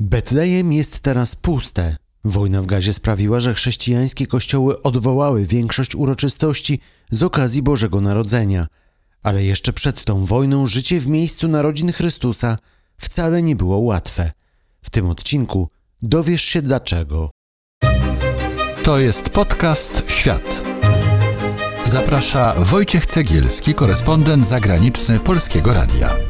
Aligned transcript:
Betlejem 0.00 0.72
jest 0.72 1.00
teraz 1.00 1.36
puste. 1.36 1.96
Wojna 2.24 2.62
w 2.62 2.66
Gazie 2.66 2.92
sprawiła, 2.92 3.40
że 3.40 3.54
chrześcijańskie 3.54 4.26
kościoły 4.26 4.82
odwołały 4.82 5.46
większość 5.46 5.94
uroczystości 5.94 6.80
z 7.10 7.22
okazji 7.22 7.62
Bożego 7.62 8.00
Narodzenia. 8.00 8.66
Ale 9.22 9.44
jeszcze 9.44 9.72
przed 9.72 10.04
tą 10.04 10.24
wojną 10.24 10.66
życie 10.66 11.00
w 11.00 11.06
miejscu 11.06 11.48
narodzin 11.48 11.92
Chrystusa 11.92 12.58
wcale 12.96 13.42
nie 13.42 13.56
było 13.56 13.78
łatwe. 13.78 14.32
W 14.82 14.90
tym 14.90 15.10
odcinku 15.10 15.68
dowiesz 16.02 16.42
się 16.42 16.62
dlaczego. 16.62 17.30
To 18.84 18.98
jest 18.98 19.30
podcast 19.30 20.02
Świat. 20.08 20.64
Zaprasza 21.84 22.54
Wojciech 22.58 23.06
Cegielski, 23.06 23.74
korespondent 23.74 24.46
zagraniczny 24.46 25.20
Polskiego 25.20 25.74
Radia. 25.74 26.29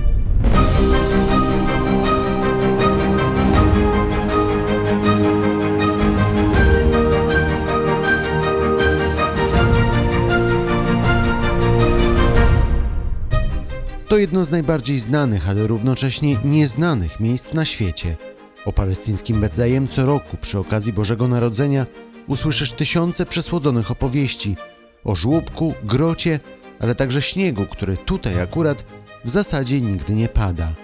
Jedno 14.21 14.45
z 14.45 14.51
najbardziej 14.51 14.99
znanych, 14.99 15.49
ale 15.49 15.67
równocześnie 15.67 16.37
nieznanych 16.45 17.21
miejsc 17.21 17.55
na 17.55 17.65
świecie. 17.65 18.17
O 18.65 18.73
palestyńskim 18.73 19.41
Betlejem 19.41 19.89
co 19.89 20.07
roku 20.07 20.37
przy 20.37 20.59
okazji 20.59 20.93
Bożego 20.93 21.29
Narodzenia 21.29 21.87
usłyszysz 22.27 22.73
tysiące 22.73 23.27
przesłodzonych 23.27 23.91
opowieści 23.91 24.57
o 25.05 25.17
żłóbku, 25.17 25.75
grocie, 25.85 26.39
ale 26.81 26.95
także 26.95 27.23
śniegu, 27.23 27.67
który 27.67 27.97
tutaj 27.97 28.41
akurat 28.41 28.85
w 29.25 29.31
zasadzie 29.31 29.81
nigdy 29.81 30.15
nie 30.15 30.29
pada. 30.29 30.75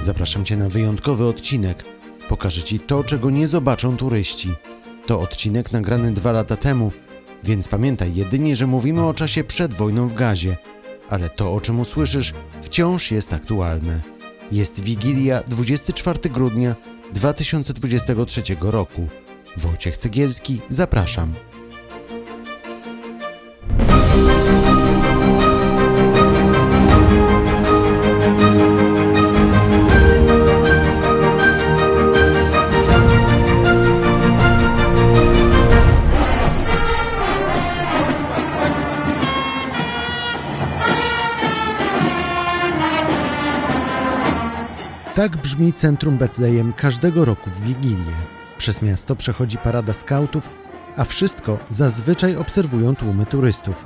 Zapraszam 0.00 0.44
Cię 0.44 0.56
na 0.56 0.68
wyjątkowy 0.68 1.24
odcinek. 1.24 1.84
Pokażę 2.28 2.62
Ci 2.62 2.80
to, 2.80 3.04
czego 3.04 3.30
nie 3.30 3.48
zobaczą 3.48 3.96
turyści. 3.96 4.54
To 5.06 5.20
odcinek 5.20 5.72
nagrany 5.72 6.12
dwa 6.12 6.32
lata 6.32 6.56
temu, 6.56 6.92
więc 7.44 7.68
pamiętaj 7.68 8.14
jedynie, 8.14 8.56
że 8.56 8.66
mówimy 8.66 9.06
o 9.06 9.14
czasie 9.14 9.44
przed 9.44 9.74
wojną 9.74 10.08
w 10.08 10.14
Gazie, 10.14 10.56
ale 11.08 11.28
to, 11.28 11.54
o 11.54 11.60
czym 11.60 11.80
usłyszysz, 11.80 12.32
wciąż 12.62 13.10
jest 13.10 13.32
aktualne. 13.32 14.00
Jest 14.52 14.80
Wigilia 14.84 15.42
24 15.42 16.18
grudnia 16.30 16.74
2023 17.12 18.42
roku. 18.60 19.08
Wojciech 19.56 19.96
Cegielski, 19.96 20.60
zapraszam. 20.68 21.34
Tak 45.14 45.36
brzmi 45.36 45.72
centrum 45.72 46.18
Betlejem 46.18 46.72
każdego 46.72 47.24
roku 47.24 47.50
w 47.50 47.62
Wigilię. 47.62 48.14
Przez 48.58 48.82
miasto 48.82 49.16
przechodzi 49.16 49.58
parada 49.58 49.92
skautów, 49.92 50.50
a 50.96 51.04
wszystko 51.04 51.58
zazwyczaj 51.70 52.36
obserwują 52.36 52.96
tłumy 52.96 53.26
turystów. 53.26 53.84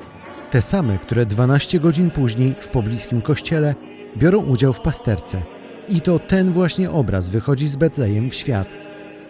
Te 0.50 0.62
same, 0.62 0.98
które 0.98 1.26
12 1.26 1.80
godzin 1.80 2.10
później 2.10 2.56
w 2.60 2.68
pobliskim 2.68 3.22
kościele 3.22 3.74
biorą 4.16 4.38
udział 4.38 4.72
w 4.72 4.80
pasterce. 4.80 5.42
I 5.88 6.00
to 6.00 6.18
ten 6.18 6.52
właśnie 6.52 6.90
obraz 6.90 7.30
wychodzi 7.30 7.68
z 7.68 7.76
Betlejem 7.76 8.30
w 8.30 8.34
świat. 8.34 8.68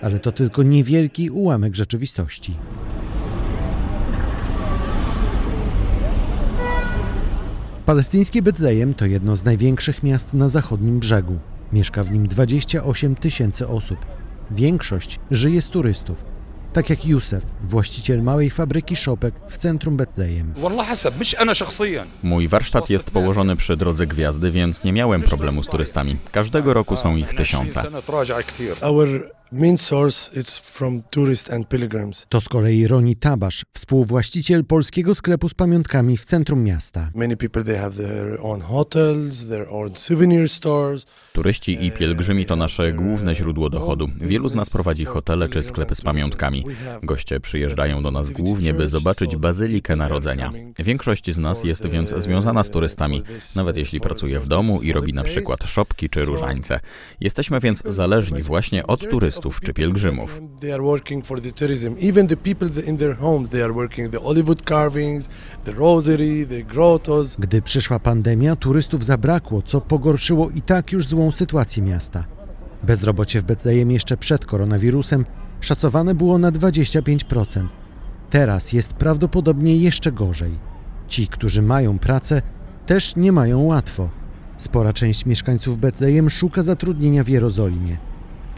Ale 0.02 0.18
to 0.18 0.32
tylko 0.32 0.62
niewielki 0.62 1.30
ułamek 1.30 1.76
rzeczywistości. 1.76 2.54
Palestyńskie 7.86 8.42
Betlejem 8.42 8.94
to 8.94 9.06
jedno 9.06 9.36
z 9.36 9.44
największych 9.44 10.02
miast 10.02 10.34
na 10.34 10.48
zachodnim 10.48 10.98
brzegu. 10.98 11.38
Mieszka 11.72 12.04
w 12.04 12.10
nim 12.10 12.28
28 12.28 13.14
tysięcy 13.14 13.68
osób. 13.68 13.98
Większość 14.50 15.18
żyje 15.30 15.62
z 15.62 15.68
turystów, 15.68 16.24
tak 16.72 16.90
jak 16.90 17.06
Józef, 17.06 17.44
właściciel 17.64 18.22
małej 18.22 18.50
fabryki 18.50 18.96
szopek 18.96 19.34
w 19.48 19.56
centrum 19.56 19.96
Betlejem. 19.96 20.52
Mój 22.22 22.48
warsztat 22.48 22.90
jest 22.90 23.10
położony 23.10 23.56
przy 23.56 23.76
drodze 23.76 24.06
gwiazdy, 24.06 24.50
więc 24.50 24.84
nie 24.84 24.92
miałem 24.92 25.22
problemu 25.22 25.62
z 25.62 25.66
turystami. 25.66 26.16
Każdego 26.32 26.74
roku 26.74 26.96
są 26.96 27.16
ich 27.16 27.34
tysiące. 27.34 27.82
To 32.28 32.40
z 32.40 32.48
kolei 32.48 32.86
Roni 32.86 33.16
Tabasz, 33.16 33.64
współwłaściciel 33.72 34.64
polskiego 34.64 35.14
sklepu 35.14 35.48
z 35.48 35.54
pamiątkami 35.54 36.16
w 36.16 36.24
centrum 36.24 36.64
miasta. 36.64 37.10
Turyści 41.32 41.86
i 41.86 41.90
pielgrzymi 41.92 42.46
to 42.46 42.56
nasze 42.56 42.92
główne 42.92 43.34
źródło 43.34 43.70
dochodu. 43.70 44.08
Wielu 44.16 44.48
z 44.48 44.54
nas 44.54 44.70
prowadzi 44.70 45.04
hotele 45.04 45.48
czy 45.48 45.62
sklepy 45.62 45.94
z 45.94 46.00
pamiątkami. 46.00 46.64
Goście 47.02 47.40
przyjeżdżają 47.40 48.02
do 48.02 48.10
nas 48.10 48.30
głównie, 48.30 48.74
by 48.74 48.88
zobaczyć 48.88 49.36
Bazylikę 49.36 49.96
Narodzenia. 49.96 50.52
Większość 50.78 51.34
z 51.34 51.38
nas 51.38 51.64
jest 51.64 51.86
więc 51.86 52.14
związana 52.16 52.64
z 52.64 52.70
turystami, 52.70 53.22
nawet 53.56 53.76
jeśli 53.76 54.00
pracuje 54.00 54.40
w 54.40 54.46
domu 54.46 54.82
i 54.82 54.92
robi 54.92 55.12
na 55.12 55.24
przykład 55.24 55.64
szopki 55.64 56.10
czy 56.10 56.24
różańce. 56.24 56.80
Jesteśmy 57.20 57.60
więc 57.60 57.82
zależni 57.86 58.42
właśnie 58.42 58.86
od 58.86 59.10
turystów 59.10 59.37
czy 59.60 59.74
pielgrzymów. 59.74 60.42
Gdy 67.38 67.62
przyszła 67.62 67.98
pandemia, 67.98 68.56
turystów 68.56 69.04
zabrakło, 69.04 69.62
co 69.62 69.80
pogorszyło 69.80 70.50
i 70.50 70.62
tak 70.62 70.92
już 70.92 71.06
złą 71.06 71.30
sytuację 71.30 71.82
miasta. 71.82 72.24
Bezrobocie 72.82 73.40
w 73.40 73.44
Betlejem 73.44 73.90
jeszcze 73.90 74.16
przed 74.16 74.46
koronawirusem 74.46 75.24
szacowane 75.60 76.14
było 76.14 76.38
na 76.38 76.52
25%. 76.52 77.66
Teraz 78.30 78.72
jest 78.72 78.94
prawdopodobnie 78.94 79.76
jeszcze 79.76 80.12
gorzej. 80.12 80.52
Ci, 81.08 81.28
którzy 81.28 81.62
mają 81.62 81.98
pracę, 81.98 82.42
też 82.86 83.16
nie 83.16 83.32
mają 83.32 83.62
łatwo. 83.62 84.10
Spora 84.56 84.92
część 84.92 85.26
mieszkańców 85.26 85.78
Betlejem 85.78 86.30
szuka 86.30 86.62
zatrudnienia 86.62 87.24
w 87.24 87.28
Jerozolimie. 87.28 87.98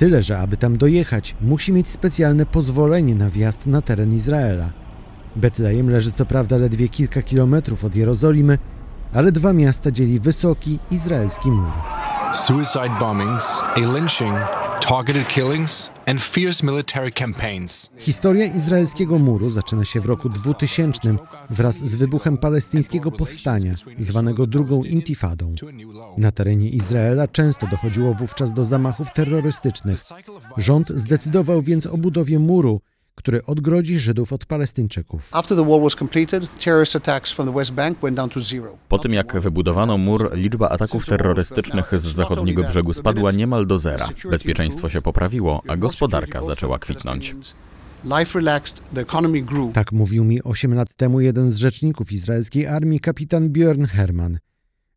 Tyle, 0.00 0.22
że 0.22 0.38
aby 0.38 0.56
tam 0.56 0.76
dojechać, 0.76 1.36
musi 1.40 1.72
mieć 1.72 1.88
specjalne 1.88 2.46
pozwolenie 2.46 3.14
na 3.14 3.30
wjazd 3.30 3.66
na 3.66 3.82
teren 3.82 4.14
Izraela. 4.14 4.70
Betlejem 5.36 5.90
leży 5.90 6.12
co 6.12 6.26
prawda 6.26 6.56
ledwie 6.56 6.88
kilka 6.88 7.22
kilometrów 7.22 7.84
od 7.84 7.96
Jerozolimy, 7.96 8.58
ale 9.14 9.32
dwa 9.32 9.52
miasta 9.52 9.90
dzieli 9.90 10.20
wysoki 10.20 10.78
izraelski 10.90 11.50
mur. 11.50 11.72
Suicide 12.32 12.98
bombings, 13.00 13.46
a 13.76 13.80
lynching, 13.80 14.36
targeted 14.90 15.28
killings, 15.28 15.90
and 16.06 16.20
fierce 16.20 16.66
military 16.66 17.12
campaigns. 17.12 17.90
Historia 17.98 18.46
izraelskiego 18.46 19.18
muru 19.18 19.50
zaczyna 19.50 19.84
się 19.84 20.00
w 20.00 20.06
roku 20.06 20.28
2000 20.28 21.16
wraz 21.50 21.76
z 21.76 21.94
wybuchem 21.94 22.38
palestyńskiego 22.38 23.12
powstania, 23.12 23.74
zwanego 23.98 24.46
drugą 24.46 24.82
intifadą. 24.82 25.54
Na 26.18 26.30
terenie 26.30 26.68
Izraela 26.68 27.28
często 27.28 27.66
dochodziło 27.66 28.14
wówczas 28.14 28.52
do 28.52 28.64
zamachów 28.64 29.12
terrorystycznych. 29.12 30.04
Rząd 30.56 30.88
zdecydował 30.88 31.62
więc 31.62 31.86
o 31.86 31.96
budowie 31.96 32.38
muru, 32.38 32.80
który 33.14 33.44
odgrodzi 33.44 33.98
Żydów 33.98 34.32
od 34.32 34.46
Palestyńczyków. 34.46 35.30
Po 38.88 38.98
tym 38.98 39.12
jak 39.12 39.40
wybudowano 39.40 39.98
mur, 39.98 40.30
liczba 40.36 40.68
ataków 40.68 41.06
terrorystycznych 41.06 42.00
z 42.00 42.02
zachodniego 42.02 42.62
brzegu 42.62 42.92
spadła 42.92 43.32
niemal 43.32 43.66
do 43.66 43.78
zera. 43.78 44.08
Bezpieczeństwo 44.30 44.88
się 44.88 45.02
poprawiło, 45.02 45.62
a 45.68 45.76
gospodarka 45.76 46.42
zaczęła 46.42 46.78
kwitnąć. 46.78 47.36
Tak 49.72 49.92
mówił 49.92 50.24
mi 50.24 50.42
8 50.42 50.74
lat 50.74 50.94
temu 50.94 51.20
jeden 51.20 51.52
z 51.52 51.56
rzeczników 51.56 52.12
izraelskiej 52.12 52.66
armii, 52.66 53.00
kapitan 53.00 53.48
Björn 53.48 53.84
Herman. 53.86 54.38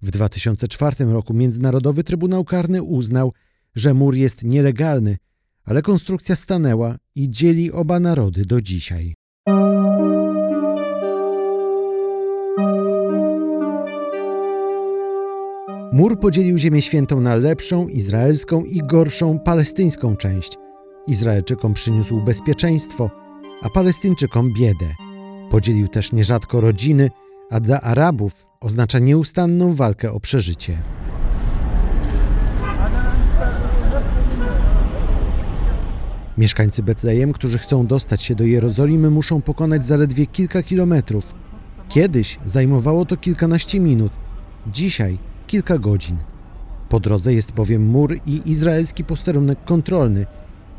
W 0.01 0.11
2004 0.11 1.05
roku 1.05 1.33
Międzynarodowy 1.33 2.03
Trybunał 2.03 2.43
Karny 2.43 2.83
uznał, 2.83 3.33
że 3.75 3.93
mur 3.93 4.15
jest 4.15 4.43
nielegalny, 4.43 5.17
ale 5.65 5.81
konstrukcja 5.81 6.35
stanęła 6.35 6.97
i 7.15 7.29
dzieli 7.29 7.71
oba 7.71 7.99
narody 7.99 8.45
do 8.45 8.61
dzisiaj. 8.61 9.15
Mur 15.93 16.19
podzielił 16.19 16.57
Ziemię 16.57 16.81
Świętą 16.81 17.21
na 17.21 17.35
lepszą, 17.35 17.87
izraelską 17.87 18.63
i 18.63 18.79
gorszą, 18.79 19.39
palestyńską 19.39 20.15
część. 20.15 20.57
Izraelczykom 21.07 21.73
przyniósł 21.73 22.21
bezpieczeństwo, 22.21 23.09
a 23.61 23.69
Palestyńczykom 23.69 24.53
biedę. 24.53 24.95
Podzielił 25.49 25.87
też 25.87 26.11
nierzadko 26.11 26.61
rodziny, 26.61 27.09
a 27.51 27.59
dla 27.59 27.81
Arabów 27.81 28.45
oznacza 28.61 28.99
nieustanną 28.99 29.75
walkę 29.75 30.11
o 30.11 30.19
przeżycie. 30.19 30.77
Mieszkańcy 36.37 36.83
Betlejem, 36.83 37.33
którzy 37.33 37.57
chcą 37.57 37.87
dostać 37.87 38.23
się 38.23 38.35
do 38.35 38.43
Jerozolimy, 38.43 39.09
muszą 39.09 39.41
pokonać 39.41 39.85
zaledwie 39.85 40.25
kilka 40.25 40.63
kilometrów. 40.63 41.33
Kiedyś 41.89 42.39
zajmowało 42.45 43.05
to 43.05 43.17
kilkanaście 43.17 43.79
minut, 43.79 44.11
dzisiaj 44.67 45.17
kilka 45.47 45.77
godzin. 45.77 46.17
Po 46.89 46.99
drodze 46.99 47.33
jest 47.33 47.51
bowiem 47.51 47.85
mur 47.85 48.17
i 48.25 48.41
izraelski 48.45 49.03
posterunek 49.03 49.65
kontrolny, 49.65 50.25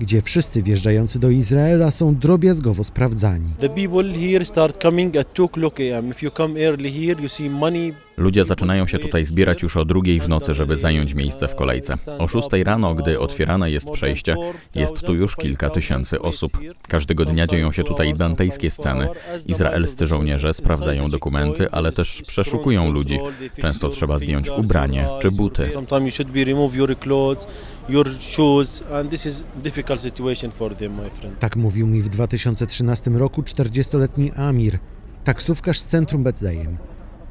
gdzie 0.00 0.22
wszyscy 0.22 0.62
wjeżdżający 0.62 1.18
do 1.18 1.30
Izraela 1.30 1.90
są 1.90 2.16
drobiazgowo 2.16 2.84
sprawdzani. 2.84 3.50
The 3.58 3.68
people 3.68 4.14
here 4.14 4.44
start 4.44 4.82
coming 4.82 5.16
at 5.16 5.28
2 5.34 5.44
o'clock 5.44 5.80
a.m. 5.80 6.10
If 6.10 6.26
you 6.26 6.30
come 6.30 6.60
early 6.60 6.92
here, 6.92 7.22
you 7.22 7.28
see 7.28 7.50
money. 7.50 8.03
Ludzie 8.16 8.44
zaczynają 8.44 8.86
się 8.86 8.98
tutaj 8.98 9.24
zbierać 9.24 9.62
już 9.62 9.76
o 9.76 9.84
drugiej 9.84 10.20
w 10.20 10.28
nocy, 10.28 10.54
żeby 10.54 10.76
zająć 10.76 11.14
miejsce 11.14 11.48
w 11.48 11.54
kolejce. 11.54 11.94
O 12.18 12.28
szóstej 12.28 12.64
rano, 12.64 12.94
gdy 12.94 13.20
otwierane 13.20 13.70
jest 13.70 13.90
przejście, 13.90 14.36
jest 14.74 15.00
tu 15.00 15.14
już 15.14 15.36
kilka 15.36 15.70
tysięcy 15.70 16.20
osób. 16.20 16.58
Każdego 16.88 17.24
dnia 17.24 17.46
dzieją 17.46 17.72
się 17.72 17.84
tutaj 17.84 18.14
dantejskie 18.14 18.70
sceny. 18.70 19.08
Izraelscy 19.46 20.06
żołnierze 20.06 20.54
sprawdzają 20.54 21.10
dokumenty, 21.10 21.70
ale 21.70 21.92
też 21.92 22.22
przeszukują 22.26 22.92
ludzi. 22.92 23.18
Często 23.60 23.88
trzeba 23.88 24.18
zdjąć 24.18 24.50
ubranie 24.50 25.08
czy 25.22 25.30
buty. 25.30 25.70
Tak 31.40 31.56
mówił 31.56 31.86
mi 31.86 32.02
w 32.02 32.08
2013 32.08 33.10
roku 33.10 33.42
40-letni 33.42 34.32
Amir, 34.32 34.78
taksówkarz 35.24 35.80
z 35.80 35.84
centrum 35.84 36.22
Betlejem. 36.22 36.78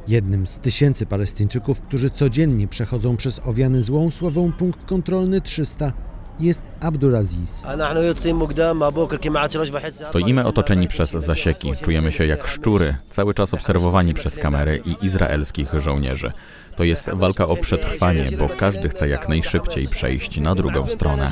Jednym 0.08 0.48
z 0.48 0.60
tysięcy 0.60 1.06
Palestyńczyków, 1.06 1.82
którzy 1.82 2.10
codziennie 2.10 2.68
przechodzą 2.68 3.18
przez 3.18 3.42
owiany 3.46 3.84
złą 3.84 4.12
sławą 4.12 4.52
punkt 4.52 4.86
kontrolny 4.86 5.42
300, 5.42 5.94
jest 6.40 6.62
Abdulaziz. 6.80 7.64
Stoimy 10.04 10.46
otoczeni 10.46 10.88
przez 10.88 11.12
zasieki, 11.12 11.74
czujemy 11.82 12.12
się 12.12 12.26
jak 12.26 12.48
szczury, 12.48 12.96
cały 13.10 13.34
czas 13.34 13.54
obserwowani 13.54 14.14
przez 14.14 14.40
kamery 14.40 14.82
i 14.86 15.06
izraelskich 15.06 15.74
żołnierzy. 15.78 16.32
To 16.78 16.84
jest 16.84 17.10
walka 17.10 17.48
o 17.48 17.56
przetrwanie, 17.56 18.26
bo 18.40 18.50
każdy 18.50 18.90
chce 18.90 19.10
jak 19.10 19.30
najszybciej 19.30 19.88
przejść 19.88 20.40
na 20.40 20.56
drugą 20.56 20.88
stronę. 20.88 21.32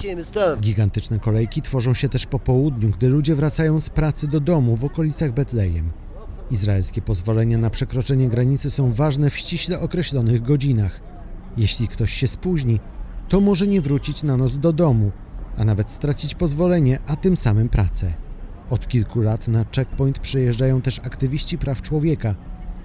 Gigantyczne 0.60 1.20
kolejki 1.20 1.62
tworzą 1.62 1.94
się 1.94 2.10
też 2.10 2.26
po 2.26 2.40
południu, 2.40 2.90
gdy 2.90 3.10
ludzie 3.10 3.36
wracają 3.36 3.80
z 3.80 3.90
pracy 3.90 4.28
do 4.28 4.40
domu 4.40 4.76
w 4.76 4.86
okolicach 4.86 5.32
Betlejem. 5.32 5.92
Izraelskie 6.52 7.02
pozwolenia 7.02 7.58
na 7.58 7.70
przekroczenie 7.70 8.28
granicy 8.28 8.70
są 8.70 8.92
ważne 8.92 9.30
w 9.30 9.38
ściśle 9.38 9.80
określonych 9.80 10.42
godzinach. 10.42 11.02
Jeśli 11.58 11.88
ktoś 11.88 12.14
się 12.14 12.28
spóźni, 12.28 12.80
to 13.30 13.42
może 13.42 13.68
nie 13.68 13.82
wrócić 13.82 14.24
na 14.24 14.38
noc 14.38 14.58
do 14.58 14.74
domu, 14.74 15.12
a 15.58 15.66
nawet 15.66 15.92
stracić 15.92 16.36
pozwolenie, 16.36 17.00
a 17.08 17.16
tym 17.16 17.38
samym 17.38 17.70
pracę. 17.70 18.14
Od 18.70 18.88
kilku 18.88 19.22
lat 19.22 19.48
na 19.48 19.66
checkpoint 19.76 20.20
przyjeżdżają 20.20 20.82
też 20.82 21.00
aktywiści 21.00 21.58
praw 21.58 21.82
człowieka, 21.82 22.36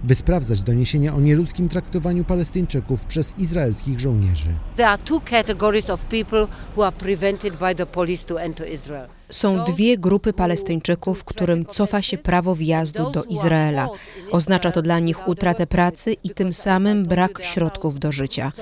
by 0.04 0.14
sprawdzać 0.14 0.62
doniesienia 0.62 1.14
o 1.14 1.20
nieludzkim 1.20 1.68
traktowaniu 1.68 2.24
Palestyńczyków 2.24 3.04
przez 3.04 3.38
izraelskich 3.38 4.00
żołnierzy. 4.00 4.54
There 4.76 4.88
are 4.88 5.02
two 5.02 5.20
categories 5.20 5.90
of 5.90 6.04
people 6.04 6.46
who 6.76 6.86
are 6.86 6.96
prevented 6.96 7.58
by 7.58 7.74
the 7.74 7.86
police 7.86 8.24
to 8.26 8.42
enter 8.42 8.72
Israel. 8.72 9.08
Są 9.36 9.64
dwie 9.64 9.98
grupy 9.98 10.32
Palestyńczyków, 10.32 11.24
którym 11.24 11.66
cofa 11.66 12.02
się 12.02 12.18
prawo 12.18 12.54
wjazdu 12.54 13.10
do 13.10 13.24
Izraela. 13.24 13.88
Oznacza 14.30 14.72
to 14.72 14.82
dla 14.82 14.98
nich 14.98 15.28
utratę 15.28 15.66
pracy 15.66 16.16
i 16.24 16.30
tym 16.30 16.52
samym 16.52 17.04
brak 17.04 17.44
środków 17.44 17.98
do 17.98 18.12
życia. 18.12 18.52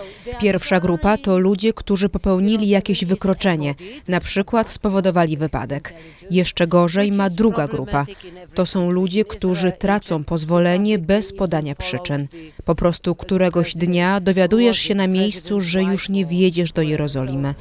Pierwsza 0.40 0.80
grupa 0.80 1.16
to 1.16 1.38
ludzie, 1.38 1.72
którzy 1.72 2.08
popełnili 2.08 2.68
jakieś 2.68 3.04
wykroczenie, 3.04 3.74
na 4.08 4.20
przykład 4.20 4.70
spowodowali 4.70 5.36
wypadek. 5.36 5.94
Jeszcze 6.30 6.66
gorzej 6.66 7.12
ma 7.12 7.30
druga 7.30 7.68
grupa. 7.68 8.06
To 8.54 8.66
są 8.66 8.90
ludzie, 8.90 9.24
którzy 9.24 9.72
tracą 9.72 10.24
pozwolenie 10.24 10.98
bez 10.98 11.32
podania 11.32 11.74
przyczyn. 11.74 12.28
Po 12.64 12.74
prostu 12.74 13.14
któregoś 13.14 13.74
dnia 13.74 14.20
dowiadujesz 14.20 14.78
się 14.78 14.94
na 14.94 15.06
miejscu, 15.06 15.60
że 15.60 15.82
już 15.82 16.08
nie 16.08 16.26
wjedziesz 16.26 16.72
do 16.72 16.82
Jerozolimy. 16.82 17.54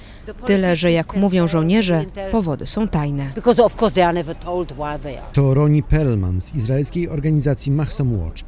Tyle, 0.45 0.75
że 0.75 0.91
jak 0.91 1.15
mówią 1.15 1.47
żołnierze, 1.47 2.05
powody 2.31 2.67
są 2.67 2.87
tajne. 3.03 3.31
Because 3.35 3.63
of 3.63 3.75
course 3.77 3.95
they 3.95 4.03
are 4.03 4.13
never 4.13 4.35
told 4.35 4.71
why 4.71 4.99
they 4.99 5.17
are. 5.17 5.27
To 5.33 5.53
Roni 5.53 5.83
Perlman 5.83 6.41
z 6.41 6.55
izraelskiej 6.55 7.09
organizacji 7.09 7.71
Mahsom 7.71 8.21
Watch. 8.21 8.43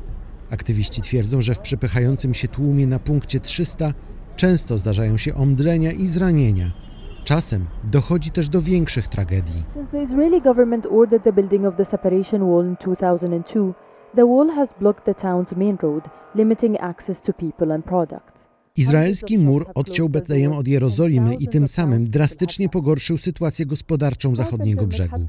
Aktywiści 0.51 1.01
twierdzą, 1.01 1.41
że 1.41 1.55
w 1.55 1.59
przepychającym 1.59 2.33
się 2.33 2.47
tłumie 2.47 2.87
na 2.87 2.99
punkcie 2.99 3.39
300 3.39 3.93
często 4.35 4.77
zdarzają 4.77 5.17
się 5.17 5.35
omdlenia 5.35 5.91
i 5.91 6.07
zranienia. 6.07 6.71
Czasem 7.23 7.67
dochodzi 7.83 8.31
też 8.31 8.49
do 8.49 8.61
większych 8.61 9.07
tragedii. 9.07 9.63
Since 9.73 9.91
the 9.91 10.03
Israeli 10.03 10.41
government 10.41 10.85
ordered 10.91 11.23
the 11.23 11.33
building 11.33 11.65
of 11.65 11.75
the 11.77 11.85
separation 11.85 12.41
wall 12.51 12.65
in 12.65 12.77
2002, 12.77 13.73
the 14.15 14.25
wall 14.25 14.49
has 14.55 14.69
blocked 14.79 15.05
the 15.05 15.13
town's 15.13 15.57
main 15.57 15.77
road, 15.81 16.03
limiting 16.35 16.77
access 16.81 17.21
to 17.21 17.33
people 17.33 17.73
and 17.73 17.85
products. 17.85 18.34
Izraelski 18.77 19.39
mur 19.39 19.65
odciął 19.75 20.09
Betlejem 20.09 20.51
od 20.51 20.67
Jerozolimy 20.67 21.35
i 21.35 21.47
tym 21.47 21.67
samym 21.67 22.09
drastycznie 22.09 22.69
pogorszył 22.69 23.17
sytuację 23.17 23.65
gospodarczą 23.65 24.35
zachodniego 24.35 24.87
brzegu. 24.87 25.27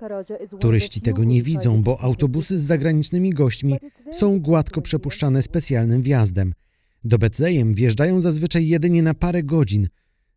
Turyści 0.60 1.00
tego 1.00 1.24
nie 1.24 1.42
widzą, 1.42 1.82
bo 1.82 2.00
autobusy 2.00 2.58
z 2.58 2.62
zagranicznymi 2.62 3.30
gośćmi 3.30 3.76
są 4.12 4.40
gładko 4.40 4.82
przepuszczane 4.82 5.42
specjalnym 5.42 6.02
wjazdem. 6.02 6.52
Do 7.04 7.18
Betlejem 7.18 7.74
wjeżdżają 7.74 8.20
zazwyczaj 8.20 8.68
jedynie 8.68 9.02
na 9.02 9.14
parę 9.14 9.42
godzin, 9.42 9.88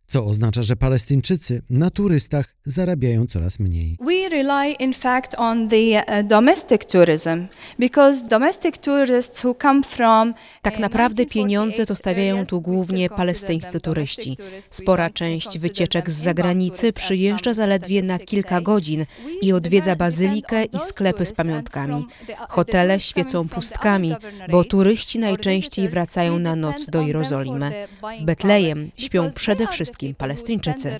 co 0.09 0.25
oznacza, 0.25 0.63
że 0.63 0.75
Palestyńczycy 0.75 1.61
na 1.69 1.89
turystach 1.89 2.55
zarabiają 2.63 3.25
coraz 3.27 3.59
mniej. 3.59 3.97
We 4.01 4.29
rely, 4.29 4.71
in 4.79 4.93
fact, 4.93 5.35
on 5.37 5.67
the 5.67 5.75
uh, 5.77 6.27
domestic 6.27 6.85
tourism 6.85 7.47
because 7.79 8.27
domestic 8.27 8.77
tourists 8.77 9.45
who 9.45 9.55
come 9.55 9.83
from 9.83 10.33
Tak 10.61 10.79
naprawdę 10.79 11.25
pieniądze 11.25 11.85
zostawiają 11.85 12.45
tu 12.45 12.61
głównie 12.61 13.09
palestyńscy 13.09 13.79
turyści. 13.79 14.37
Spora 14.61 15.09
część 15.09 15.59
wycieczek 15.59 16.11
z 16.11 16.13
zagranicy 16.13 16.93
przyjeżdża 16.93 17.53
zaledwie 17.53 18.01
na 18.01 18.19
kilka 18.19 18.61
godzin 18.61 19.05
i 19.41 19.53
odwiedza 19.53 19.95
bazylikę 19.95 20.65
i 20.65 20.79
sklepy 20.79 21.25
z 21.25 21.33
pamiątkami. 21.33 22.05
Hotele 22.49 22.99
świecą 22.99 23.49
pustkami, 23.49 24.15
bo 24.51 24.63
turyści 24.63 25.19
najczęściej 25.19 25.89
wracają 25.89 26.39
na 26.39 26.55
noc 26.55 26.85
do 26.85 27.01
Jerozolimy. 27.01 27.87
W 28.19 28.23
Betlejem 28.23 28.91
śpią 28.97 29.29
przede 29.35 29.67
wszystkim 29.67 29.98
Palestyńczycy. 30.17 30.97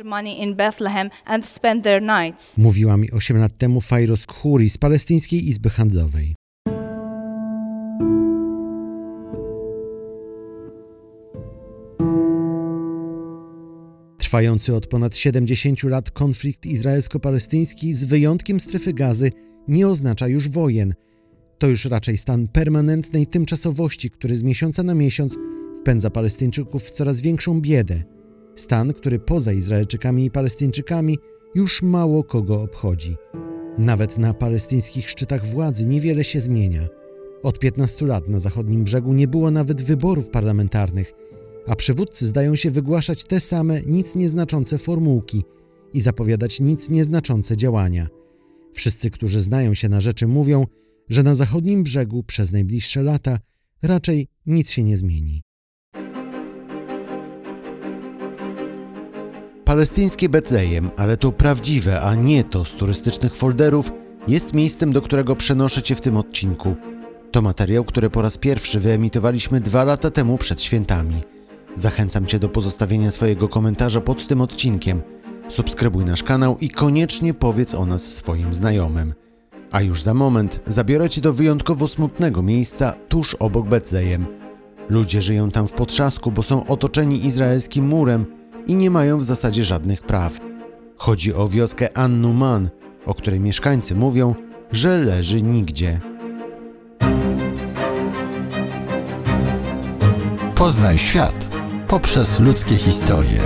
Mówiła 2.57 2.98
mi 2.98 3.12
8 3.12 3.38
lat 3.38 3.58
temu 3.58 3.82
Fajros 3.82 4.25
Khuri 4.25 4.70
z 4.70 4.77
Palestyńskiej 4.77 5.50
Izby 5.50 5.70
Handlowej. 5.70 6.36
Trwający 14.18 14.75
od 14.75 14.88
ponad 14.88 15.18
70 15.18 15.84
lat 15.84 16.12
konflikt 16.12 16.65
izraelsko-palestyński 16.65 17.94
z 17.94 18.03
wyjątkiem 18.03 18.60
strefy 18.60 18.94
gazy 18.94 19.32
nie 19.68 19.88
oznacza 19.88 20.27
już 20.27 20.50
wojen. 20.50 20.94
To 21.58 21.68
już 21.68 21.86
raczej 21.86 22.18
stan 22.18 22.48
permanentnej 22.48 23.27
tymczasowości, 23.27 24.10
który 24.10 24.38
z 24.38 24.44
miesiąca 24.44 24.84
na 24.84 24.96
miesiąc 24.96 25.38
wpędza 25.82 26.10
Palestyńczyków 26.10 26.84
w 26.84 26.91
coraz 26.91 27.22
większą 27.22 27.62
biedę. 27.62 28.19
Stan, 28.60 28.94
który 28.94 29.20
poza 29.20 29.54
Izraelczykami 29.54 30.25
i 30.25 30.32
Palestyńczykami 30.32 31.18
już 31.56 31.82
mało 31.82 32.24
kogo 32.24 32.62
obchodzi. 32.62 33.16
Nawet 33.78 34.18
na 34.18 34.34
palestyńskich 34.34 35.10
szczytach 35.10 35.46
władzy 35.46 35.86
niewiele 35.86 36.24
się 36.24 36.42
zmienia. 36.42 36.88
Od 37.44 37.60
15 37.60 38.06
lat 38.06 38.28
na 38.28 38.39
zachodnim 38.39 38.84
brzegu 38.84 39.13
nie 39.13 39.28
było 39.28 39.51
nawet 39.51 39.82
wyborów 39.82 40.30
parlamentarnych, 40.30 41.12
a 41.68 41.75
przywódcy 41.75 42.28
zdają 42.28 42.56
się 42.56 42.72
wygłaszać 42.72 43.24
te 43.24 43.39
same 43.39 43.82
nic 43.82 44.16
nieznaczące 44.16 44.78
formułki 44.78 45.44
i 45.94 46.01
zapowiadać 46.01 46.60
nic 46.60 46.89
nieznaczące 46.89 47.58
działania. 47.58 48.08
Wszyscy, 48.74 49.10
którzy 49.10 49.42
znają 49.42 49.74
się 49.74 49.89
na 49.89 50.01
rzeczy, 50.01 50.28
mówią, 50.28 50.66
że 51.10 51.24
na 51.24 51.36
zachodnim 51.36 51.84
brzegu 51.84 52.24
przez 52.24 52.51
najbliższe 52.51 53.04
lata 53.04 53.39
raczej 53.84 54.28
nic 54.46 54.72
się 54.72 54.84
nie 54.84 54.98
zmieni. 54.98 55.42
Palestyńskie 59.70 60.30
Betlejem, 60.30 60.92
ale 60.98 61.18
to 61.18 61.32
prawdziwe, 61.32 62.02
a 62.02 62.16
nie 62.16 62.44
to 62.44 62.66
z 62.66 62.72
turystycznych 62.72 63.36
folderów, 63.36 63.92
jest 64.28 64.54
miejscem, 64.54 64.94
do 64.94 65.02
którego 65.02 65.36
przenoszę 65.36 65.82
Cię 65.82 65.96
w 65.96 66.02
tym 66.02 66.18
odcinku. 66.18 66.76
To 67.32 67.42
materiał, 67.42 67.84
który 67.84 68.10
po 68.10 68.22
raz 68.22 68.38
pierwszy 68.38 68.80
wyemitowaliśmy 68.80 69.60
dwa 69.60 69.84
lata 69.84 70.12
temu 70.12 70.38
przed 70.38 70.62
świętami. 70.62 71.16
Zachęcam 71.76 72.26
Cię 72.26 72.40
do 72.40 72.50
pozostawienia 72.50 73.12
swojego 73.12 73.48
komentarza 73.48 74.02
pod 74.02 74.28
tym 74.28 74.42
odcinkiem. 74.42 75.02
Subskrybuj 75.48 76.06
nasz 76.06 76.24
kanał 76.24 76.58
i 76.62 76.70
koniecznie 76.70 77.34
powiedz 77.34 77.76
o 77.76 77.86
nas 77.86 78.04
swoim 78.14 78.54
znajomym. 78.54 79.14
A 79.72 79.82
już 79.82 80.04
za 80.04 80.14
moment 80.14 80.62
zabiorę 80.66 81.10
Cię 81.10 81.22
do 81.22 81.34
wyjątkowo 81.34 81.88
smutnego 81.88 82.44
miejsca 82.44 82.94
tuż 83.10 83.36
obok 83.36 83.68
Betlejem. 83.68 84.26
Ludzie 84.90 85.22
żyją 85.22 85.52
tam 85.52 85.68
w 85.68 85.74
potrzasku, 85.74 86.32
bo 86.32 86.44
są 86.44 86.66
otoczeni 86.66 87.26
izraelskim 87.26 87.88
murem 87.88 88.38
i 88.70 88.76
nie 88.76 88.90
mają 88.90 89.18
w 89.18 89.24
zasadzie 89.24 89.64
żadnych 89.64 90.02
praw. 90.02 90.40
Chodzi 90.98 91.34
o 91.34 91.48
wioskę 91.48 91.98
Annuman, 91.98 92.70
o 93.06 93.14
której 93.14 93.40
mieszkańcy 93.40 93.96
mówią, 93.96 94.36
że 94.72 94.98
leży 94.98 95.42
nigdzie. 95.42 96.00
Poznaj 100.56 100.98
świat 100.98 101.50
poprzez 101.88 102.40
ludzkie 102.40 102.76
historie. 102.76 103.42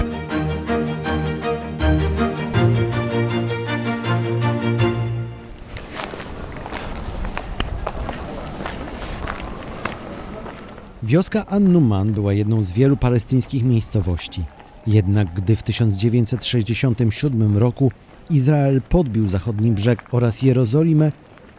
Wioska 11.04 11.46
Annuman 11.46 12.14
była 12.14 12.34
jedną 12.34 12.62
z 12.62 12.72
wielu 12.72 12.98
palestyńskich 12.98 13.64
miejscowości. 13.64 14.46
Jednak 14.88 15.34
gdy 15.34 15.56
w 15.56 15.64
1967 15.64 17.58
roku 17.58 17.92
Izrael 18.30 18.82
podbił 18.82 19.28
zachodni 19.28 19.72
brzeg 19.72 20.04
oraz 20.12 20.42
Jerozolimę, 20.42 21.12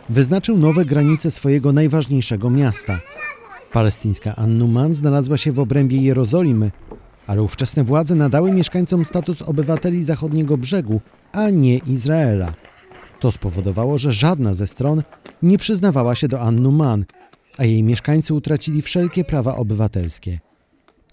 wyznaczył 0.09 0.59
nowe 0.59 0.85
granice 0.85 1.31
swojego 1.31 1.73
najważniejszego 1.73 2.51
miasta. 2.51 3.01
Palestyńska 3.73 4.37
Annuman 4.37 4.95
znalazła 4.95 5.37
się 5.37 5.53
w 5.53 5.59
obrębie 5.59 6.03
Jerozolimy, 6.03 6.71
ale 7.27 7.43
ówczesne 7.43 7.85
władze 7.85 8.15
nadały 8.15 8.53
mieszkańcom 8.53 9.05
status 9.05 9.43
obywateli 9.43 10.05
zachodniego 10.05 10.59
brzegu, 10.59 11.01
a 11.33 11.51
nie 11.51 11.77
Izraela. 11.77 12.53
To 13.21 13.33
spowodowało, 13.33 13.99
że 13.99 14.13
żadna 14.13 14.55
ze 14.55 14.67
stron 14.67 15.03
nie 15.43 15.59
przyznawała 15.59 16.15
się 16.15 16.29
do 16.29 16.41
Annuman, 16.41 17.05
a 17.59 17.65
jej 17.65 17.83
mieszkańcy 17.83 18.35
utracili 18.35 18.83
wszelkie 18.83 19.25
prawa 19.25 19.57
obywatelskie. 19.57 20.39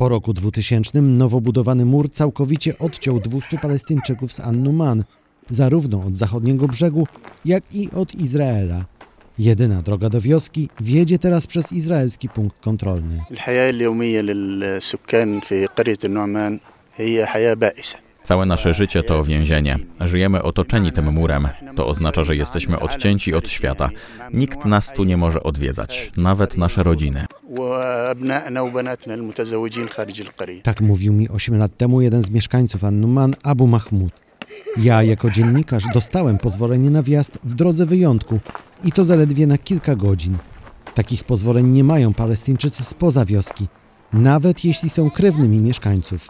Po 0.00 0.08
roku 0.08 0.32
2000 0.32 1.02
nowo 1.02 1.40
budowany 1.40 1.84
mur 1.84 2.10
całkowicie 2.12 2.78
odciął 2.78 3.20
200 3.20 3.58
Palestyńczyków 3.58 4.32
z 4.32 4.40
Annuman, 4.40 5.04
zarówno 5.50 6.02
od 6.02 6.14
zachodniego 6.14 6.68
brzegu, 6.68 7.06
jak 7.44 7.74
i 7.74 7.90
od 7.90 8.14
Izraela. 8.14 8.84
Jedyna 9.38 9.82
droga 9.82 10.08
do 10.08 10.20
wioski 10.20 10.68
wiedzie 10.80 11.18
teraz 11.18 11.46
przez 11.46 11.72
izraelski 11.72 12.28
punkt 12.28 12.60
kontrolny. 12.60 13.20
الحياة 13.30 13.70
اليومية 13.70 14.20
للسكان 14.20 15.40
في 15.40 15.66
قرية 15.66 15.98
النعمان 16.04 16.60
هي 16.96 17.26
حياة 17.26 17.54
بائسة 17.54 17.98
Całe 18.31 18.45
nasze 18.45 18.73
życie 18.73 19.03
to 19.03 19.23
więzienie. 19.23 19.79
Żyjemy 19.99 20.43
otoczeni 20.43 20.91
tym 20.91 21.13
murem. 21.13 21.47
To 21.75 21.87
oznacza, 21.87 22.23
że 22.23 22.35
jesteśmy 22.35 22.79
odcięci 22.79 23.33
od 23.33 23.49
świata. 23.49 23.89
Nikt 24.33 24.65
nas 24.65 24.93
tu 24.93 25.03
nie 25.03 25.17
może 25.17 25.43
odwiedzać, 25.43 26.11
nawet 26.17 26.57
nasze 26.57 26.83
rodziny. 26.83 27.25
Tak 30.63 30.81
mówił 30.81 31.13
mi 31.13 31.29
8 31.29 31.57
lat 31.57 31.77
temu 31.77 32.01
jeden 32.01 32.23
z 32.23 32.29
mieszkańców 32.29 32.83
Annuman, 32.83 33.35
Abu 33.43 33.67
Mahmud. 33.67 34.13
Ja 34.77 35.03
jako 35.03 35.29
dziennikarz 35.29 35.83
dostałem 35.93 36.37
pozwolenie 36.37 36.89
na 36.89 37.03
wjazd 37.03 37.37
w 37.43 37.55
drodze 37.55 37.85
wyjątku 37.85 38.39
i 38.83 38.91
to 38.91 39.03
zaledwie 39.03 39.47
na 39.47 39.57
kilka 39.57 39.95
godzin. 39.95 40.37
Takich 40.93 41.23
pozwoleń 41.23 41.67
nie 41.67 41.83
mają 41.83 42.13
Palestyńczycy 42.13 42.83
spoza 42.83 43.25
wioski 43.25 43.67
nawet 44.13 44.65
jeśli 44.65 44.89
są 44.89 45.11
krewnymi 45.11 45.61
mieszkańców. 45.61 46.27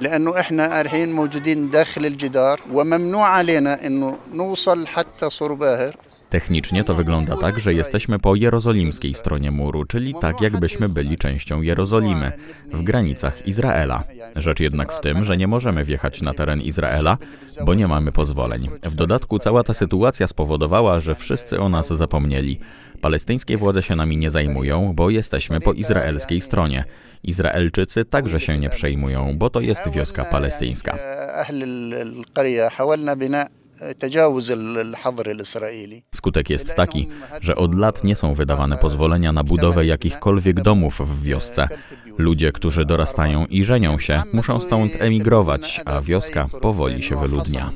Technicznie 6.32 6.84
to 6.84 6.96
wygląda 6.96 7.38
tak, 7.38 7.60
że 7.60 7.74
jesteśmy 7.74 8.20
po 8.20 8.36
jerozolimskiej 8.36 9.14
stronie 9.14 9.52
muru, 9.52 9.86
czyli 9.86 10.14
tak 10.22 10.42
jakbyśmy 10.42 10.90
byli 10.90 11.18
częścią 11.18 11.62
Jerozolimy, 11.62 12.32
w 12.74 12.84
granicach 12.84 13.48
Izraela. 13.48 14.04
Rzecz 14.36 14.60
jednak 14.60 14.92
w 14.94 15.02
tym, 15.02 15.24
że 15.24 15.38
nie 15.38 15.48
możemy 15.48 15.86
wjechać 15.86 16.22
na 16.22 16.34
teren 16.34 16.62
Izraela, 16.62 17.18
bo 17.66 17.74
nie 17.74 17.88
mamy 17.88 18.12
pozwoleń. 18.12 18.70
W 18.84 18.96
dodatku 18.96 19.40
cała 19.40 19.64
ta 19.64 19.74
sytuacja 19.74 20.28
spowodowała, 20.28 21.00
że 21.00 21.16
wszyscy 21.16 21.60
o 21.60 21.70
nas 21.70 21.88
zapomnieli. 21.88 22.60
Palestyńskie 23.02 23.58
władze 23.58 23.82
się 23.82 23.96
nami 23.96 24.18
nie 24.18 24.30
zajmują, 24.30 24.94
bo 24.96 25.10
jesteśmy 25.10 25.62
po 25.62 25.74
izraelskiej 25.74 26.42
stronie. 26.42 26.86
Izraelczycy 27.24 28.06
także 28.06 28.40
się 28.40 28.58
nie 28.58 28.70
przejmują, 28.70 29.38
bo 29.38 29.50
to 29.50 29.62
jest 29.62 29.90
wioska 29.92 30.26
palestyńska. 30.26 30.98
Skutek 36.16 36.50
jest 36.50 36.76
taki, 36.76 37.08
że 37.42 37.56
od 37.56 37.76
lat 37.76 38.04
nie 38.04 38.16
są 38.16 38.34
wydawane 38.34 38.78
pozwolenia 38.78 39.32
na 39.32 39.44
budowę 39.44 39.86
jakichkolwiek 39.86 40.62
domów 40.62 41.00
w 41.00 41.24
wiosce. 41.24 41.68
Ludzie, 42.18 42.52
którzy 42.52 42.86
dorastają 42.86 43.46
i 43.46 43.64
żenią 43.64 44.00
się, 44.00 44.22
muszą 44.34 44.60
stąd 44.60 44.92
emigrować, 45.00 45.82
a 45.86 46.02
wioska 46.02 46.48
powoli 46.62 47.04
się 47.04 47.16
wyludnia. 47.16 47.72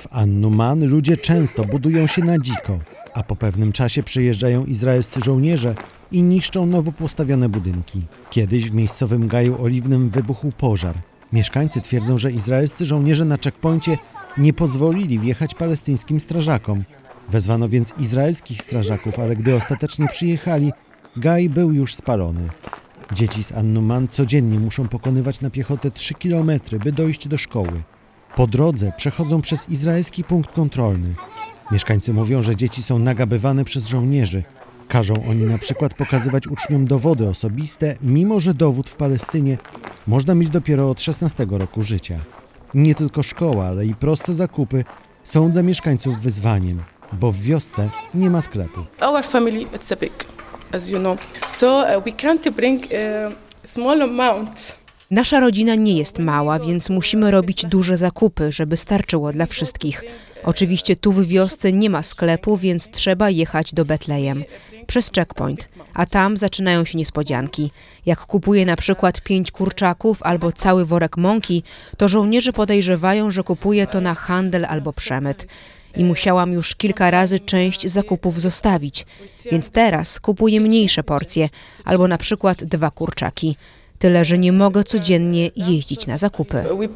W 0.00 0.06
Annuman 0.10 0.86
ludzie 0.86 1.16
często 1.16 1.64
budują 1.64 2.06
się 2.06 2.22
na 2.22 2.38
dziko, 2.38 2.78
a 3.14 3.22
po 3.22 3.36
pewnym 3.36 3.72
czasie 3.72 4.02
przyjeżdżają 4.02 4.66
izraelscy 4.66 5.20
żołnierze 5.20 5.74
i 6.12 6.22
niszczą 6.22 6.66
nowo 6.66 6.92
postawione 6.92 7.48
budynki. 7.48 8.02
Kiedyś 8.30 8.70
w 8.70 8.74
miejscowym 8.74 9.28
gaju 9.28 9.62
oliwnym 9.62 10.10
wybuchł 10.10 10.52
pożar. 10.52 10.94
Mieszkańcy 11.32 11.80
twierdzą, 11.80 12.18
że 12.18 12.32
izraelscy 12.32 12.84
żołnierze 12.84 13.24
na 13.24 13.36
checkpoincie 13.36 13.98
nie 14.38 14.52
pozwolili 14.52 15.18
wjechać 15.18 15.54
palestyńskim 15.54 16.20
strażakom, 16.20 16.84
Wezwano 17.28 17.68
więc 17.68 17.94
izraelskich 17.98 18.62
strażaków, 18.62 19.18
ale 19.18 19.36
gdy 19.36 19.54
ostatecznie 19.54 20.08
przyjechali, 20.08 20.72
gaj 21.16 21.48
był 21.48 21.72
już 21.72 21.94
spalony. 21.94 22.48
Dzieci 23.12 23.44
z 23.44 23.52
Annuman 23.52 24.08
codziennie 24.08 24.58
muszą 24.58 24.88
pokonywać 24.88 25.40
na 25.40 25.50
piechotę 25.50 25.90
3 25.90 26.14
kilometry, 26.14 26.78
by 26.78 26.92
dojść 26.92 27.28
do 27.28 27.38
szkoły. 27.38 27.82
Po 28.36 28.46
drodze 28.46 28.92
przechodzą 28.96 29.40
przez 29.40 29.68
izraelski 29.68 30.24
punkt 30.24 30.52
kontrolny. 30.52 31.14
Mieszkańcy 31.70 32.12
mówią, 32.12 32.42
że 32.42 32.56
dzieci 32.56 32.82
są 32.82 32.98
nagabywane 32.98 33.64
przez 33.64 33.86
żołnierzy. 33.86 34.42
Każą 34.88 35.14
oni 35.30 35.44
na 35.44 35.58
przykład 35.58 35.94
pokazywać 35.94 36.46
uczniom 36.46 36.84
dowody 36.84 37.28
osobiste, 37.28 37.96
mimo 38.02 38.40
że 38.40 38.54
dowód 38.54 38.90
w 38.90 38.96
Palestynie 38.96 39.58
można 40.06 40.34
mieć 40.34 40.50
dopiero 40.50 40.90
od 40.90 41.02
16 41.02 41.46
roku 41.50 41.82
życia. 41.82 42.18
Nie 42.74 42.94
tylko 42.94 43.22
szkoła, 43.22 43.66
ale 43.66 43.86
i 43.86 43.94
proste 43.94 44.34
zakupy 44.34 44.84
są 45.24 45.50
dla 45.50 45.62
mieszkańców 45.62 46.18
wyzwaniem, 46.18 46.82
bo 47.12 47.32
w 47.32 47.36
wiosce 47.36 47.90
nie 48.14 48.30
ma 48.30 48.42
sklepu. 48.42 48.80
Our 49.00 49.24
family 49.24 49.60
it's 49.60 49.92
a 49.92 49.96
big, 49.96 50.12
as 50.72 50.88
you 50.88 50.98
know. 50.98 51.18
So 51.50 51.80
uh, 51.80 52.04
we 52.04 52.10
can't 52.12 52.50
bring 52.50 52.82
uh, 52.84 52.88
small 53.64 54.02
amounts. 54.02 54.74
Nasza 55.10 55.40
rodzina 55.40 55.74
nie 55.74 55.98
jest 55.98 56.18
mała, 56.18 56.58
więc 56.58 56.90
musimy 56.90 57.30
robić 57.30 57.66
duże 57.66 57.96
zakupy, 57.96 58.52
żeby 58.52 58.76
starczyło 58.76 59.32
dla 59.32 59.46
wszystkich. 59.46 60.02
Oczywiście 60.44 60.96
tu 60.96 61.12
w 61.12 61.26
wiosce 61.26 61.72
nie 61.72 61.90
ma 61.90 62.02
sklepu, 62.02 62.56
więc 62.56 62.90
trzeba 62.90 63.30
jechać 63.30 63.74
do 63.74 63.84
Betlejem 63.84 64.44
przez 64.86 65.10
checkpoint, 65.16 65.68
a 65.94 66.06
tam 66.06 66.36
zaczynają 66.36 66.84
się 66.84 66.98
niespodzianki. 66.98 67.70
Jak 68.06 68.20
kupuję 68.20 68.66
na 68.66 68.76
przykład 68.76 69.20
pięć 69.20 69.50
kurczaków 69.50 70.22
albo 70.22 70.52
cały 70.52 70.84
worek 70.84 71.16
mąki, 71.16 71.62
to 71.96 72.08
żołnierze 72.08 72.52
podejrzewają, 72.52 73.30
że 73.30 73.42
kupuję 73.42 73.86
to 73.86 74.00
na 74.00 74.14
handel 74.14 74.64
albo 74.64 74.92
przemyt. 74.92 75.46
I 75.96 76.04
musiałam 76.04 76.52
już 76.52 76.74
kilka 76.74 77.10
razy 77.10 77.38
część 77.38 77.88
zakupów 77.88 78.40
zostawić, 78.40 79.06
więc 79.52 79.70
teraz 79.70 80.20
kupuję 80.20 80.60
mniejsze 80.60 81.02
porcje, 81.02 81.48
albo 81.84 82.08
na 82.08 82.18
przykład 82.18 82.64
dwa 82.64 82.90
kurczaki. 82.90 83.56
Tyle, 83.98 84.24
że 84.24 84.38
nie 84.38 84.52
mogę 84.52 84.84
codziennie 84.84 85.50
jeździć 85.56 86.06
na 86.06 86.18
zakupy. 86.18 86.64
Uh. 86.70 86.88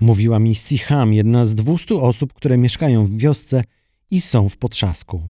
Mówiła 0.00 0.38
mi 0.38 0.54
Siham, 0.54 1.14
jedna 1.14 1.46
z 1.46 1.54
200 1.54 1.94
osób, 1.94 2.32
które 2.32 2.58
mieszkają 2.58 3.06
w 3.06 3.16
wiosce 3.16 3.64
i 4.10 4.20
są 4.20 4.48
w 4.48 4.56
potrzasku. 4.56 5.26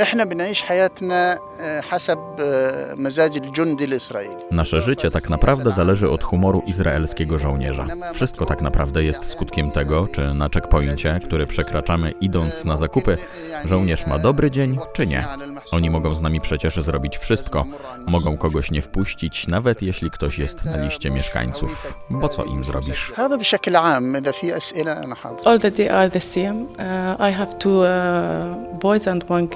إحنا 0.00 0.24
بنعيش 0.24 0.62
حياتنا 0.62 1.38
آه، 1.60 1.80
حسب 1.80 2.18
آه، 2.40 2.94
مزاج 2.94 3.36
الجندي 3.36 3.84
الإسرائيلي 3.84 4.42
Nasze 4.50 4.80
życie 4.80 5.10
tak 5.10 5.30
naprawdę 5.30 5.70
zależy 5.72 6.10
od 6.10 6.24
humoru 6.24 6.62
izraelskiego 6.66 7.38
żołnierza. 7.38 7.86
Wszystko 8.14 8.46
tak 8.46 8.62
naprawdę 8.62 9.04
jest 9.04 9.30
skutkiem 9.30 9.70
tego, 9.70 10.08
czy 10.14 10.34
na 10.34 10.48
checkpoincie, 10.48 11.20
który 11.24 11.46
przekraczamy 11.46 12.10
idąc 12.20 12.64
na 12.64 12.76
zakupy, 12.76 13.18
żołnierz 13.64 14.06
ma 14.06 14.18
dobry 14.18 14.50
dzień, 14.50 14.78
czy 14.92 15.06
nie. 15.06 15.24
Oni 15.72 15.90
mogą 15.90 16.14
z 16.14 16.20
nami 16.20 16.40
przecież 16.40 16.76
zrobić 16.76 17.18
wszystko. 17.18 17.64
Mogą 18.06 18.36
kogoś 18.36 18.70
nie 18.70 18.82
wpuścić, 18.82 19.46
nawet 19.46 19.82
jeśli 19.82 20.10
ktoś 20.10 20.38
jest 20.38 20.64
na 20.64 20.76
liście 20.84 21.10
mieszkańców. 21.10 21.94
Bo 22.10 22.28
co 22.28 22.44
im 22.44 22.64
zrobisz? 22.64 23.12
هذا 23.16 23.36
بشكل 23.36 23.76
عام 23.76 24.16
إذا 24.16 24.32
في 24.32 24.56
أسئلة 24.56 25.04
أنا 25.04 25.14
حاضر 25.14 25.42
All 25.44 25.58
the 25.58 25.70
day 25.70 25.88
are 25.88 26.10
the 26.10 26.20
same. 26.20 26.66
Uh, 26.78 27.28
I 27.28 27.30
have 27.30 27.58
two 27.58 27.80
uh, 27.82 28.78
boys 28.80 29.08
and 29.08 29.24
one 29.30 29.48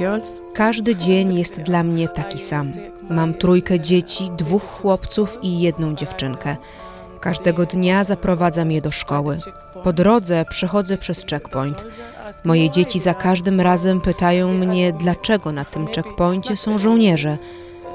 Każdy 0.53 0.95
dzień 0.95 1.37
jest 1.37 1.61
dla 1.61 1.83
mnie 1.83 2.07
taki 2.07 2.39
sam. 2.39 2.71
Mam 3.09 3.33
trójkę 3.33 3.79
dzieci, 3.79 4.29
dwóch 4.37 4.63
chłopców 4.63 5.39
i 5.41 5.59
jedną 5.59 5.95
dziewczynkę. 5.95 6.57
Każdego 7.19 7.65
dnia 7.65 8.03
zaprowadzam 8.03 8.71
je 8.71 8.81
do 8.81 8.91
szkoły. 8.91 9.37
Po 9.83 9.93
drodze 9.93 10.45
przechodzę 10.49 10.97
przez 10.97 11.25
checkpoint. 11.29 11.85
Moje 12.43 12.69
dzieci 12.69 12.99
za 12.99 13.13
każdym 13.13 13.61
razem 13.61 14.01
pytają 14.01 14.53
mnie, 14.53 14.93
dlaczego 14.93 15.51
na 15.51 15.65
tym 15.65 15.87
checkpoincie 15.87 16.55
są 16.55 16.77
żołnierze. 16.77 17.37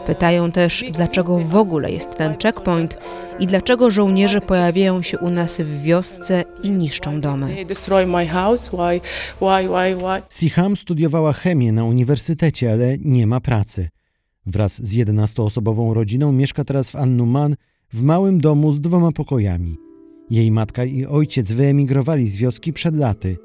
Pytają 0.06 0.52
też, 0.52 0.84
dlaczego 0.92 1.38
w 1.38 1.56
ogóle 1.56 1.90
jest 1.90 2.16
ten 2.16 2.34
checkpoint 2.42 2.98
i 3.38 3.46
dlaczego 3.46 3.90
żołnierze 3.90 4.40
pojawiają 4.40 5.02
się 5.02 5.18
u 5.18 5.30
nas 5.30 5.60
w 5.60 5.82
wiosce 5.82 6.44
i 6.62 6.70
niszczą 6.70 7.20
domy. 7.20 7.56
Siham 10.30 10.76
studiowała 10.76 11.32
chemię 11.32 11.72
na 11.72 11.84
uniwersytecie, 11.84 12.72
ale 12.72 12.98
nie 12.98 13.26
ma 13.26 13.40
pracy. 13.40 13.88
Wraz 14.46 14.82
z 14.82 14.96
11-osobową 14.96 15.92
rodziną 15.92 16.32
mieszka 16.32 16.64
teraz 16.64 16.90
w 16.90 16.96
Annuman 16.96 17.56
w 17.92 18.02
małym 18.02 18.40
domu 18.40 18.72
z 18.72 18.80
dwoma 18.80 19.12
pokojami. 19.12 19.76
Jej 20.30 20.50
matka 20.50 20.84
i 20.84 21.06
ojciec 21.06 21.52
wyemigrowali 21.52 22.28
z 22.28 22.36
wioski 22.36 22.72
przed 22.72 22.96
laty. 22.96 23.36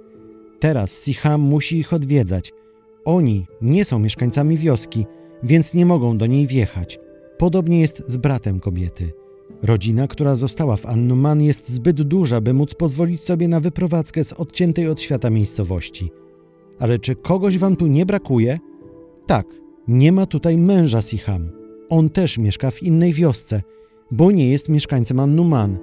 Teraz 0.60 0.92
Siham 0.92 1.42
musi 1.42 1.78
ich 1.78 1.94
odwiedzać. 1.94 2.52
Oni 3.06 3.46
nie 3.62 3.86
są 3.86 4.00
mieszkańcami 4.00 4.58
wioski, 4.58 5.06
więc 5.44 5.74
nie 5.74 5.86
mogą 5.86 6.18
do 6.18 6.26
niej 6.26 6.48
wjechać. 6.48 7.00
Podobnie 7.38 7.80
jest 7.80 8.10
z 8.10 8.18
bratem 8.18 8.60
kobiety. 8.60 9.12
Rodzina, 9.64 10.08
która 10.08 10.36
została 10.36 10.78
w 10.78 10.86
Annuman, 10.86 11.42
jest 11.42 11.70
zbyt 11.70 12.02
duża, 12.02 12.42
by 12.42 12.54
móc 12.54 12.74
pozwolić 12.74 13.24
sobie 13.24 13.48
na 13.48 13.60
wyprowadzkę 13.60 14.24
z 14.24 14.34
odciętej 14.34 14.88
od 14.88 15.02
świata 15.02 15.30
miejscowości. 15.30 16.12
Ale 16.80 17.00
czy 17.00 17.16
kogoś 17.16 17.58
wam 17.58 17.76
tu 17.76 17.88
nie 17.88 18.06
brakuje? 18.06 18.60
Tak, 19.28 19.46
nie 19.88 20.12
ma 20.12 20.26
tutaj 20.26 20.58
męża 20.58 21.02
Siham. 21.02 21.52
On 21.90 22.10
też 22.10 22.38
mieszka 22.38 22.72
w 22.72 22.84
innej 22.84 23.14
wiosce, 23.14 23.62
bo 24.12 24.32
nie 24.32 24.50
jest 24.50 24.70
mieszkańcem 24.70 25.20
Annuman. 25.20 25.78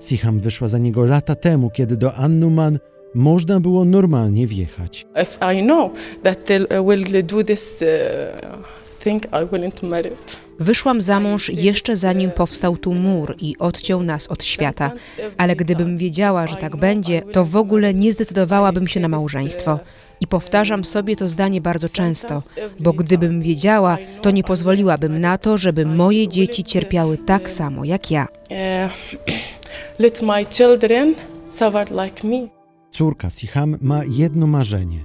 Siham 0.00 0.38
wyszła 0.38 0.68
za 0.68 0.78
niego 0.78 1.04
lata 1.04 1.34
temu, 1.34 1.70
kiedy 1.70 1.96
do 1.96 2.14
Annuman 2.14 2.78
można 3.14 3.60
było 3.60 3.84
normalnie 3.84 4.46
wjechać. 4.46 5.06
If 5.22 5.54
I 5.54 5.62
know 5.62 5.92
that 6.22 6.44
they 6.44 6.66
will 6.84 7.24
do 7.26 7.44
this 7.44 7.82
uh, 7.82 8.89
thing, 9.02 9.24
I 9.26 9.46
wouldn't 9.46 9.88
marry 9.88 10.10
it. 10.10 10.36
Wyszłam 10.58 11.00
za 11.00 11.20
mąż 11.20 11.48
jeszcze 11.48 11.96
zanim 11.96 12.30
powstał 12.30 12.76
tu 12.76 12.94
mur 12.94 13.36
i 13.40 13.56
odciął 13.58 14.02
nas 14.02 14.28
od 14.28 14.44
świata, 14.44 14.92
ale 15.36 15.56
gdybym 15.56 15.96
wiedziała, 15.96 16.46
że 16.46 16.56
tak 16.56 16.76
będzie, 16.76 17.22
to 17.22 17.44
w 17.44 17.56
ogóle 17.56 17.94
nie 17.94 18.12
zdecydowałabym 18.12 18.88
się 18.88 19.00
na 19.00 19.08
małżeństwo. 19.08 19.78
I 20.20 20.26
powtarzam 20.26 20.84
sobie 20.84 21.16
to 21.16 21.28
zdanie 21.28 21.60
bardzo 21.60 21.88
często, 21.88 22.42
bo 22.80 22.92
gdybym 22.92 23.40
wiedziała, 23.40 23.98
to 24.22 24.30
nie 24.30 24.44
pozwoliłabym 24.44 25.20
na 25.20 25.38
to, 25.38 25.58
żeby 25.58 25.86
moje 25.86 26.28
dzieci 26.28 26.64
cierpiały 26.64 27.18
tak 27.18 27.50
samo 27.50 27.84
jak 27.84 28.10
ja. 28.10 28.28
Let 29.98 30.22
my 30.22 30.46
children 30.50 31.14
suffer 31.50 31.90
like 31.90 32.26
me. 32.26 32.48
Córka 32.90 33.30
Siham 33.30 33.78
ma 33.80 34.04
jedno 34.04 34.46
marzenie. 34.46 35.04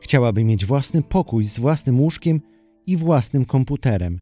Chciałaby 0.00 0.44
mieć 0.44 0.66
własny 0.66 1.02
pokój 1.02 1.44
z 1.44 1.58
własnym 1.58 2.00
łóżkiem 2.00 2.40
i 2.88 2.96
własnym 2.96 3.44
komputerem. 3.44 4.18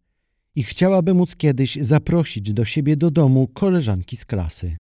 I 0.54 0.62
chciałaby 0.62 1.14
móc 1.14 1.36
kiedyś 1.36 1.78
zaprosić 1.80 2.52
do 2.52 2.64
siebie 2.64 2.96
do 2.96 3.10
domu 3.10 3.48
koleżanki 3.54 4.16
z 4.16 4.24
klasy. 4.24 4.76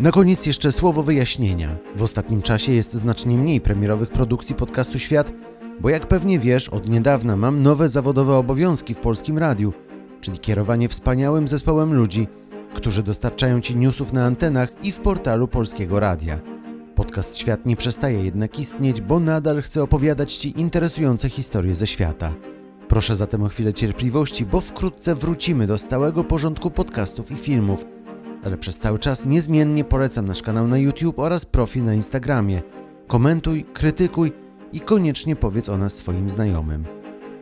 Na 0.00 0.10
koniec 0.10 0.46
jeszcze 0.46 0.72
słowo 0.72 1.02
wyjaśnienia. 1.02 1.78
W 1.96 2.02
ostatnim 2.02 2.42
czasie 2.42 2.72
jest 2.72 2.94
znacznie 2.94 3.38
mniej 3.38 3.60
premierowych 3.60 4.10
produkcji 4.10 4.54
podcastu 4.54 4.98
Świat, 4.98 5.32
bo 5.80 5.90
jak 5.90 6.08
pewnie 6.08 6.38
wiesz, 6.38 6.68
od 6.68 6.88
niedawna 6.88 7.36
mam 7.36 7.62
nowe 7.62 7.88
zawodowe 7.88 8.36
obowiązki 8.36 8.94
w 8.94 8.98
Polskim 8.98 9.38
Radiu, 9.38 9.72
czyli 10.20 10.38
kierowanie 10.38 10.88
wspaniałym 10.88 11.48
zespołem 11.48 11.94
ludzi, 11.94 12.26
którzy 12.74 13.02
dostarczają 13.02 13.60
Ci 13.60 13.76
newsów 13.76 14.12
na 14.12 14.24
antenach 14.24 14.84
i 14.84 14.92
w 14.92 14.98
portalu 14.98 15.48
Polskiego 15.48 16.00
Radia. 16.00 16.57
Podcast 16.98 17.36
Świat 17.36 17.66
nie 17.66 17.76
przestaje 17.76 18.24
jednak 18.24 18.58
istnieć, 18.58 19.00
bo 19.00 19.20
nadal 19.20 19.62
chcę 19.62 19.82
opowiadać 19.82 20.34
Ci 20.34 20.60
interesujące 20.60 21.28
historie 21.28 21.74
ze 21.74 21.86
świata. 21.86 22.34
Proszę 22.88 23.16
zatem 23.16 23.42
o 23.42 23.48
chwilę 23.48 23.74
cierpliwości, 23.74 24.46
bo 24.46 24.60
wkrótce 24.60 25.14
wrócimy 25.14 25.66
do 25.66 25.78
stałego 25.78 26.24
porządku 26.24 26.70
podcastów 26.70 27.30
i 27.30 27.36
filmów, 27.36 27.84
ale 28.44 28.56
przez 28.56 28.78
cały 28.78 28.98
czas 28.98 29.26
niezmiennie 29.26 29.84
polecam 29.84 30.26
nasz 30.26 30.42
kanał 30.42 30.68
na 30.68 30.78
YouTube 30.78 31.18
oraz 31.18 31.46
profil 31.46 31.84
na 31.84 31.94
Instagramie. 31.94 32.62
Komentuj, 33.06 33.64
krytykuj 33.64 34.32
i 34.72 34.80
koniecznie 34.80 35.36
powiedz 35.36 35.68
o 35.68 35.76
nas 35.76 35.96
swoim 35.96 36.30
znajomym. 36.30 36.84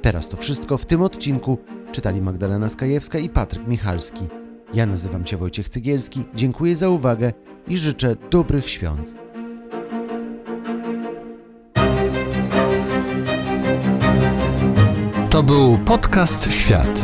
Teraz 0.03 0.29
to 0.29 0.37
wszystko 0.37 0.79
w 0.79 0.87
tym 0.87 1.03
odcinku 1.03 1.59
czytali 1.93 2.23
Magdalena 2.23 2.69
Skajewska 2.69 3.19
i 3.19 3.29
Patryk 3.29 3.69
Michalski. 3.69 4.29
Ja 4.75 4.87
nazywam 4.87 5.27
się 5.27 5.37
Wojciech 5.37 5.69
Cygielski, 5.69 6.25
dziękuję 6.35 6.77
za 6.77 6.89
uwagę 6.89 7.33
i 7.69 7.79
życzę 7.79 8.15
dobrych 8.31 8.69
świąt. 8.69 9.16
To 15.37 15.43
był 15.43 15.79
podcast 15.79 16.53
Świat. 16.53 17.03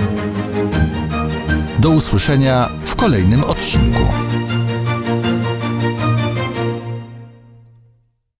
Do 1.79 1.91
usłyszenia 1.91 2.69
w 2.85 2.97
kolejnym 2.97 3.45
odcinku. 3.45 4.05